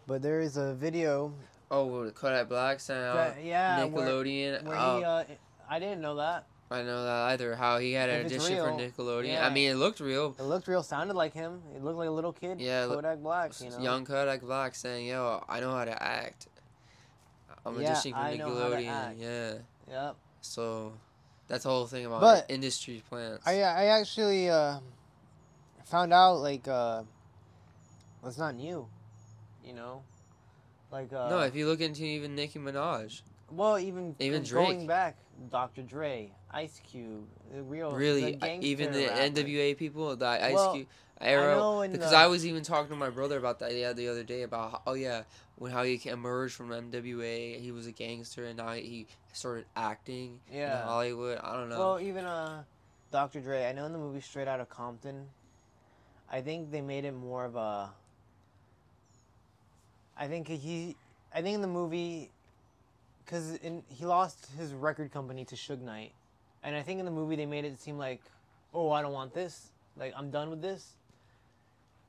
[0.05, 1.33] But there is a video.
[1.69, 4.63] Oh, Kodak Black sound, that, yeah, Nickelodeon.
[4.63, 5.03] where oh, he.
[5.03, 5.23] Uh,
[5.69, 6.45] I didn't know that.
[6.71, 7.55] I know that either.
[7.55, 9.27] How he had an audition for Nickelodeon.
[9.27, 9.45] yeah.
[9.45, 10.35] I mean, it looked real.
[10.37, 10.83] It looked real.
[10.83, 11.61] Sounded like him.
[11.75, 12.59] It looked like a little kid.
[12.61, 13.51] Yeah, Kodak Black.
[13.61, 13.79] You know.
[13.79, 16.47] Young Kodak Black saying, "Yo, I know how to act.
[17.65, 19.53] I'm Yeah, auditioning for I know how to Nickelodeon." Yeah.
[19.89, 20.15] Yep.
[20.41, 20.93] So
[21.47, 23.45] that's the whole thing about But- industry plants.
[23.45, 24.79] I I actually uh,
[25.85, 27.03] found out like uh,
[28.25, 28.87] it's not new,
[29.63, 30.03] you know,
[30.91, 34.87] like uh, no, if you look into even Nicki Minaj, well even even go- going
[34.87, 35.17] back,
[35.49, 35.83] Dr.
[35.83, 39.21] Dre, Ice Cube, the real really, the even the rapper.
[39.41, 40.87] NWA people, the Ice Well, Cube
[41.19, 41.55] era.
[41.55, 44.23] know because the- I was even talking to my brother about that yeah, the other
[44.23, 45.23] day about how, oh yeah
[45.55, 50.39] when how he emerged from NWA he was a gangster and now he started acting
[50.51, 50.81] Yeah.
[50.81, 52.63] in Hollywood I don't know Well, even uh,
[53.11, 53.39] Dr.
[53.41, 53.65] Dre.
[53.65, 55.25] I know in the movie Straight Outta Compton,
[56.31, 57.89] I think they made it more of a.
[60.19, 60.95] I think he,
[61.33, 62.31] I think in the movie,
[63.25, 66.13] because in he lost his record company to Suge Knight,
[66.63, 68.21] and I think in the movie they made it seem like,
[68.73, 69.69] oh, I don't want this.
[69.97, 70.93] Like I'm done with this.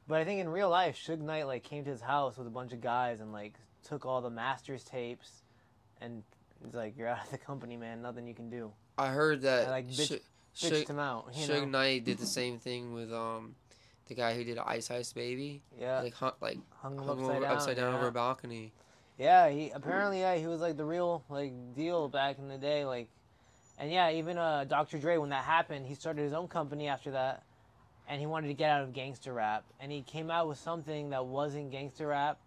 [0.06, 2.50] But I think in real life, Suge Knight like came to his house with a
[2.50, 3.54] bunch of guys and like
[3.86, 5.42] took all the masters tapes,
[6.00, 6.22] and
[6.64, 8.00] he's like, "You're out of the company, man.
[8.02, 10.20] Nothing you can do." I heard that I, like, bitch- Suge-
[10.56, 11.28] Bitched Suge- him out.
[11.34, 11.70] You Suge?
[11.70, 13.54] Knight did the same thing with um
[14.08, 17.36] the guy who did Ice Ice Baby Yeah, like hung, like hung him hung upside
[17.36, 17.52] over, down.
[17.56, 17.98] upside down yeah.
[17.98, 18.72] over a balcony
[19.18, 22.84] Yeah, he apparently yeah he was like the real like deal back in the day
[22.84, 23.08] like,
[23.78, 24.98] and yeah even uh Dr.
[24.98, 27.42] Dre when that happened he started his own company after that,
[28.08, 31.10] and he wanted to get out of gangster rap and he came out with something
[31.10, 32.38] that wasn't gangster rap.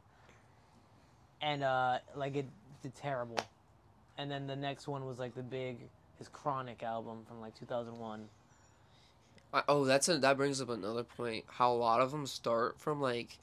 [1.42, 2.46] And uh like it
[2.84, 3.38] did terrible,
[4.18, 5.78] and then the next one was like the big
[6.20, 8.28] his Chronic album from like 2001.
[9.54, 11.46] I, oh that's a, that brings up another point.
[11.48, 13.38] How a lot of them start from like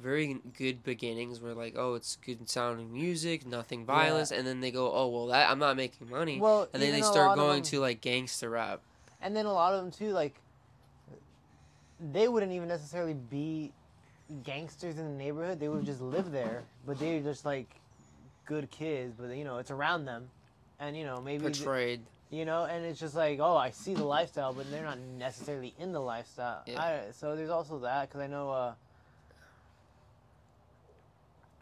[0.00, 4.70] very good beginnings where like oh it's good sounding music nothing violence and then they
[4.70, 6.38] go oh well that I'm not making money.
[6.38, 8.80] Well, and then they start going them- to like gangster rap.
[9.22, 10.34] And then a lot of them too, like
[12.12, 13.72] they wouldn't even necessarily be
[14.44, 15.60] gangsters in the neighborhood.
[15.60, 17.68] They would just live there, but they're just like
[18.44, 19.14] good kids.
[19.18, 20.28] But you know, it's around them,
[20.78, 24.04] and you know maybe portrayed you know, and it's just like oh, I see the
[24.04, 26.62] lifestyle, but they're not necessarily in the lifestyle.
[26.66, 26.82] Yeah.
[26.82, 28.50] I, so there's also that because I know.
[28.50, 28.74] uh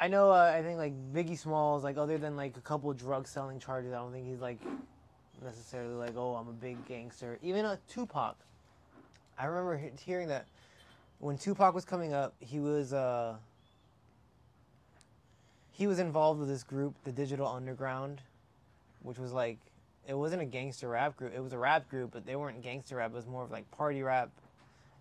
[0.00, 0.30] I know.
[0.30, 3.92] Uh, I think like Biggie Smalls, like other than like a couple drug selling charges,
[3.92, 4.58] I don't think he's like
[5.42, 7.38] necessarily like, oh, I'm a big gangster.
[7.42, 8.36] Even uh, Tupac,
[9.38, 10.46] I remember hearing that
[11.18, 13.36] when Tupac was coming up, he was uh,
[15.70, 18.20] he was involved with this group, the Digital Underground,
[19.02, 19.58] which was like
[20.06, 21.32] it wasn't a gangster rap group.
[21.34, 23.10] It was a rap group, but they weren't gangster rap.
[23.12, 24.30] It was more of like party rap.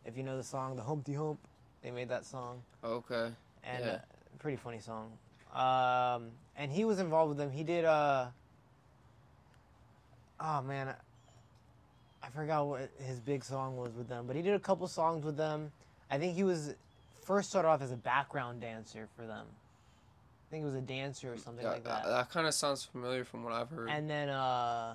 [0.05, 1.39] If you know the song, the Humpty Hump,
[1.81, 3.29] they made that song okay
[3.63, 3.91] and Yeah.
[3.91, 3.99] uh,
[4.39, 5.11] pretty funny song.
[5.53, 7.51] Um, and he was involved with them.
[7.51, 7.85] He did.
[7.85, 8.27] Uh,
[10.39, 10.95] oh man, I-
[12.25, 15.25] I forgot what his big song was with them, but he did a couple songs
[15.25, 15.71] with them.
[16.09, 16.73] I think he was
[17.23, 19.45] first started off as a background dancer for them.
[20.53, 22.09] I think it was a dancer or something yeah, like that, that.
[22.11, 24.93] that kind of sounds familiar from what I've heard And then uh,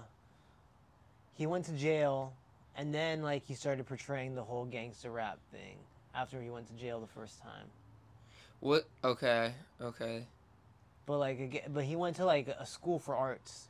[1.35, 2.33] he went to jail,
[2.77, 5.79] and then like he started portraying the whole gangster rap thing
[6.15, 7.67] after he went to jail the first time.
[8.61, 10.27] what okay okay
[11.07, 13.67] But like, aga but he went to like a school for arts.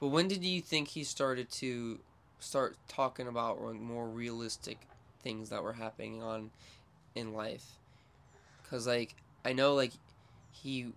[0.00, 2.00] But when did you think he started to
[2.40, 4.80] start talking about more realistic
[5.22, 6.50] things that were happening on
[7.14, 7.78] in life?
[8.68, 9.14] Cuz like
[9.46, 9.92] I know like
[10.50, 10.92] he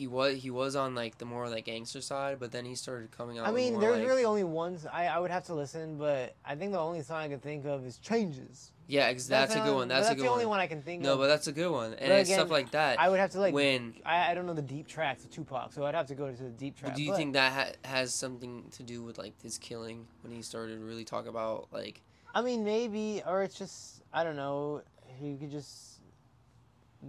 [0.00, 3.10] he was he was on like the more like gangster side, but then he started
[3.10, 3.46] coming out.
[3.46, 4.78] I mean, more, there's like- really only one.
[4.90, 7.66] I I would have to listen, but I think the only song I can think
[7.66, 9.88] of is "Changes." yeah, that's, the a good one.
[9.88, 10.56] but That's, a good the only one.
[10.56, 11.18] one I can think No, of.
[11.20, 12.98] but that's a good one, and it's stuff like that.
[12.98, 13.52] I would have to like.
[13.52, 16.30] when I, I don't know the deep tracks of Tupac, so I'd have to go
[16.30, 16.96] to the deep tracks.
[16.96, 20.32] do you but think that ha- has something to do with like his killing when
[20.32, 22.00] he started really talk about like
[22.34, 24.80] I mean, maybe, or it's just I don't know.
[25.20, 25.99] He could just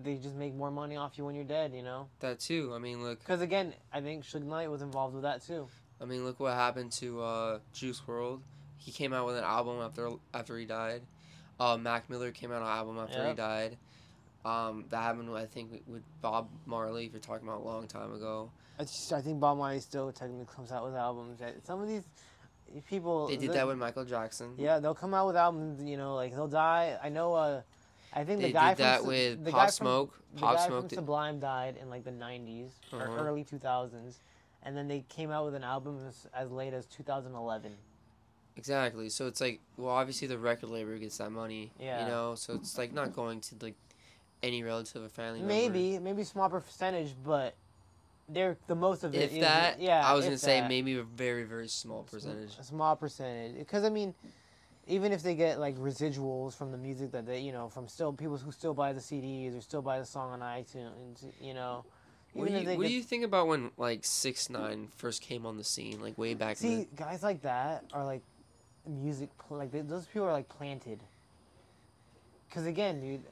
[0.04, 2.08] they just make more money off you when you're dead, you know?
[2.22, 2.72] that too?
[2.74, 5.68] I mean, look, Because again, I think Suge Knight was involved with that too.
[6.00, 8.40] I mean, look what happened to uh, Juice WRLD.
[8.78, 11.04] He came out with an album after after he died.
[11.60, 13.78] Uh, Mac Miller came out an album after he died.
[14.44, 17.06] Um, that happened, I think, with- with Bob Marley.
[17.06, 18.50] If you're talking about a long time ago,
[18.80, 21.40] I just I think Bob Marley still technically comes out with albums.
[21.64, 22.04] Some of these
[22.88, 24.56] people they did that with Michael Jackson.
[24.58, 25.84] Yeah, they'll come out with albums.
[25.84, 26.98] You know, like they'll die.
[27.04, 27.34] I know.
[27.36, 27.62] Uh,
[28.14, 30.20] I think They the guy did from that Su- with the Pop guy from- Smoke.
[30.36, 30.80] the guy Smoke.
[30.82, 33.04] from did- Sublime died in like the '90s Uh-huh.
[33.06, 34.20] or early 2000s,
[34.64, 37.78] and then they came out with an album as, as late as 2011.
[38.58, 39.10] Exactly.
[39.10, 41.72] So it's like, well, obviously the record label gets that money.
[41.80, 42.04] Yeah.
[42.04, 43.76] You know, so it's like not going to like
[44.44, 45.54] any relative or family member.
[45.54, 47.54] Maybe, maybe small percentage, but
[48.28, 49.22] they're the most of it.
[49.22, 50.06] If is- that, yeah.
[50.06, 52.58] I was gonna say maybe a very very small percentage.
[52.60, 54.14] A small percentage, because I mean,
[54.88, 58.14] even if they get like residuals from the music that they, you know, from still
[58.14, 61.86] people who still buy the CDs or still buy the song on iTunes, you know.
[62.34, 65.58] What do, you, what do you think about when like six nine first came on
[65.58, 66.58] the scene, like way back?
[66.58, 68.24] See, the, guys like that are like
[68.88, 71.02] music, pl- like they, those people are like planted.
[72.48, 73.24] Because again, dude,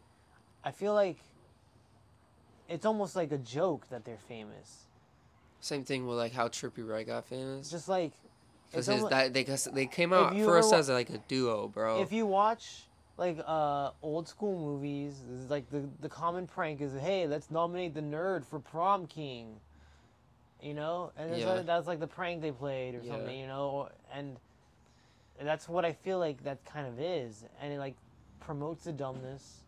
[0.64, 1.18] I feel like
[2.68, 4.84] it's almost like a joke that they're famous.
[5.62, 7.72] same thing with like how Trippie Redd got famous.
[7.72, 8.12] just like
[8.72, 12.02] Because that they 'cause they came out first as like a duo, bro.
[12.02, 12.84] if you watch
[13.18, 17.50] like uh old school movies, this is like the the common prank is hey, let's
[17.50, 19.60] nominate the nerd for prom king.
[20.62, 21.54] You know, and Yeah.
[21.54, 23.12] like, that's like the prank they played or Yeah.
[23.14, 23.38] something.
[23.40, 24.38] You know, and
[25.42, 27.96] that's what I feel like that kind of is, and it like
[28.40, 29.64] promotes the dumbness,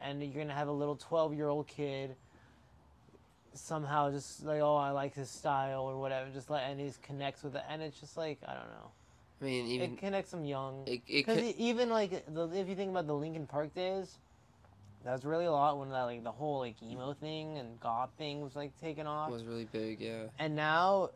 [0.00, 2.14] and you're gonna have a little twelve year old kid.
[3.58, 7.42] Somehow, just like oh, I like his style or whatever, just like and he connects
[7.42, 8.90] with it, and it's just like I don't know,
[9.40, 10.84] I mean, even it connects them young.
[10.86, 14.18] it, it, Because even like the, if you think about the Linkin Park days,
[15.04, 18.10] that was really a lot when that like the whole like emo thing and goth
[18.16, 20.24] thing was like taken off, was really big, yeah.
[20.38, 21.10] and now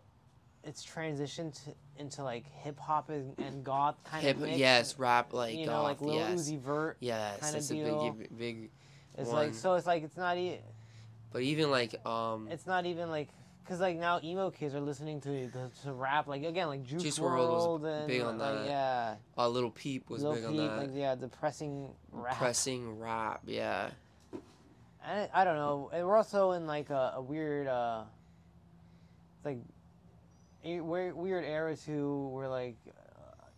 [0.65, 4.59] it's transitioned to, into like hip hop and, and goth kind Hip, of mix.
[4.59, 6.97] yes, rap like you know, goth, like Lil yes, Uzi Vert.
[7.01, 8.13] yes, kinda that's a deal.
[8.19, 8.71] big, big.
[9.19, 9.37] It's one.
[9.47, 9.75] like so.
[9.75, 10.61] It's like it's not e-
[11.33, 13.29] But even like um, It's not even like.
[13.65, 17.01] Cause like now emo kids are listening to the, to rap like again like Juice,
[17.05, 18.67] Juice WRLD was and big on like, that.
[18.67, 20.77] yeah uh, Little Peep was Lil big on that.
[20.79, 23.91] like yeah depressing rap Pressing rap, yeah.
[25.07, 25.91] I, I don't know.
[25.93, 28.03] And we're also in like a, a weird, uh,
[29.45, 29.59] like,
[30.65, 33.12] a weird, weird era too, where like, uh,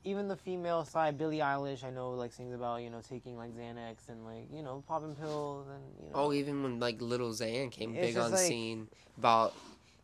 [0.04, 3.56] even the female side, Billie Eilish, I know like sings about you know taking like
[3.56, 6.12] Xanax and like you know popping pills and you know.
[6.14, 8.88] Oh, even when like Little Xan came It's big on like- scene
[9.18, 9.54] about,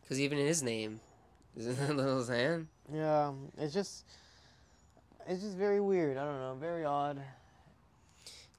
[0.02, 1.00] because even in his name,
[1.56, 2.66] isn't it Little Xan?
[2.92, 4.04] Yeah, it's just,
[5.28, 6.16] it's just very weird.
[6.16, 7.20] I don't know, very odd.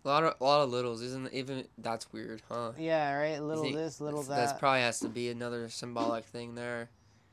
[0.03, 2.71] A lot of a lot of littles, isn't even that's weird, huh?
[2.77, 3.39] Yeah, right.
[3.41, 4.35] Little think this, little that.
[4.35, 6.89] That's probably has to be another symbolic thing there.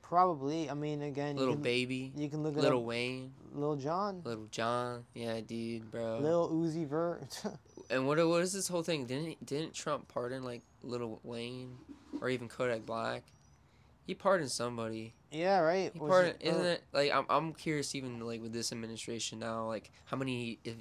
[0.08, 0.70] Probably.
[0.70, 3.76] I mean, again, you Little can, baby, You can look at little up, Wayne, little
[3.76, 5.04] John, little John.
[5.14, 6.18] Yeah, dude, bro.
[6.18, 7.42] Little Uzi Vert.
[7.90, 9.06] And what what is this whole thing?
[9.06, 11.78] Didn't didn't Trump pardon like Little Wayne,
[12.20, 13.22] or even Kodak Black?
[14.06, 15.14] He pardoned somebody.
[15.30, 15.90] yeah, right.
[15.92, 16.82] He Was pardoned, it- isn't uh, it?
[16.92, 20.74] Like I'm I'm curious even like with this administration now, like how many if,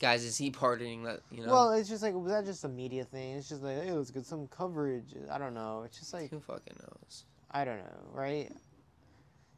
[0.00, 1.52] guys is he pardoning that you know?
[1.52, 3.34] Well, it's just like was that just a media thing?
[3.34, 5.14] It's just like hey, let's get some coverage.
[5.30, 5.82] I don't know.
[5.86, 7.24] It's just like who fucking knows?
[7.50, 8.52] I don't know, right?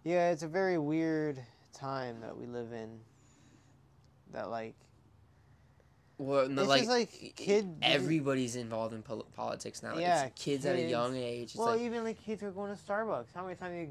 [0.05, 1.39] Yeah, it's a very weird
[1.75, 3.01] time that we live in.
[4.33, 4.75] That like
[6.19, 9.99] Well, no, It's like, just like kid- Everybody's involved in pol- politics now.
[9.99, 11.51] Yeah, it's kids, at a young age.
[11.51, 13.27] It's well, like, even like kids who are going to Starbucks.
[13.35, 13.89] How many times you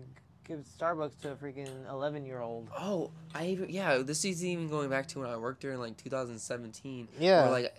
[0.48, 2.70] give Starbucks to a freaking eleven year old?
[2.80, 3.98] oh, I even yeah.
[4.00, 7.08] This is even going back to when I worked there in like 2017.
[7.20, 7.44] Yeah.
[7.44, 7.76] Where, like,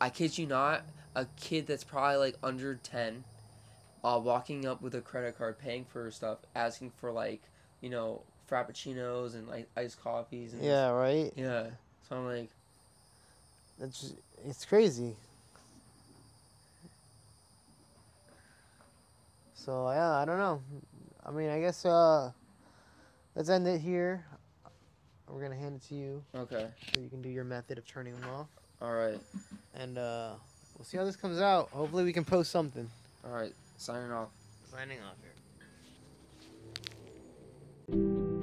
[0.00, 0.82] I kid you not,
[1.16, 3.24] a kid that's probably like under 10,
[4.06, 7.42] uh, walking up with a credit card, paying for stuff, asking for like,
[7.80, 11.32] you know, frappuccinos and like iced coffees and Yeah, right.
[11.34, 11.66] yeah.
[12.08, 12.48] So I'm like,
[13.80, 14.14] That's
[14.46, 15.16] it's crazy.
[19.54, 20.62] So yeah, I don't know.
[21.24, 22.30] I mean, I guess uh,
[23.34, 24.24] let's end it here.
[25.28, 28.14] We're gonna hand it to you okay, so you can do your method of turning
[28.14, 28.46] them off,
[28.80, 29.18] all right,
[29.74, 30.34] and uh,
[30.78, 31.68] we'll see how this comes out.
[31.70, 32.88] Hopefully, we can post something.
[33.24, 33.52] all right.
[33.76, 34.30] Signing off.
[34.70, 35.16] Signing off
[37.88, 38.35] here.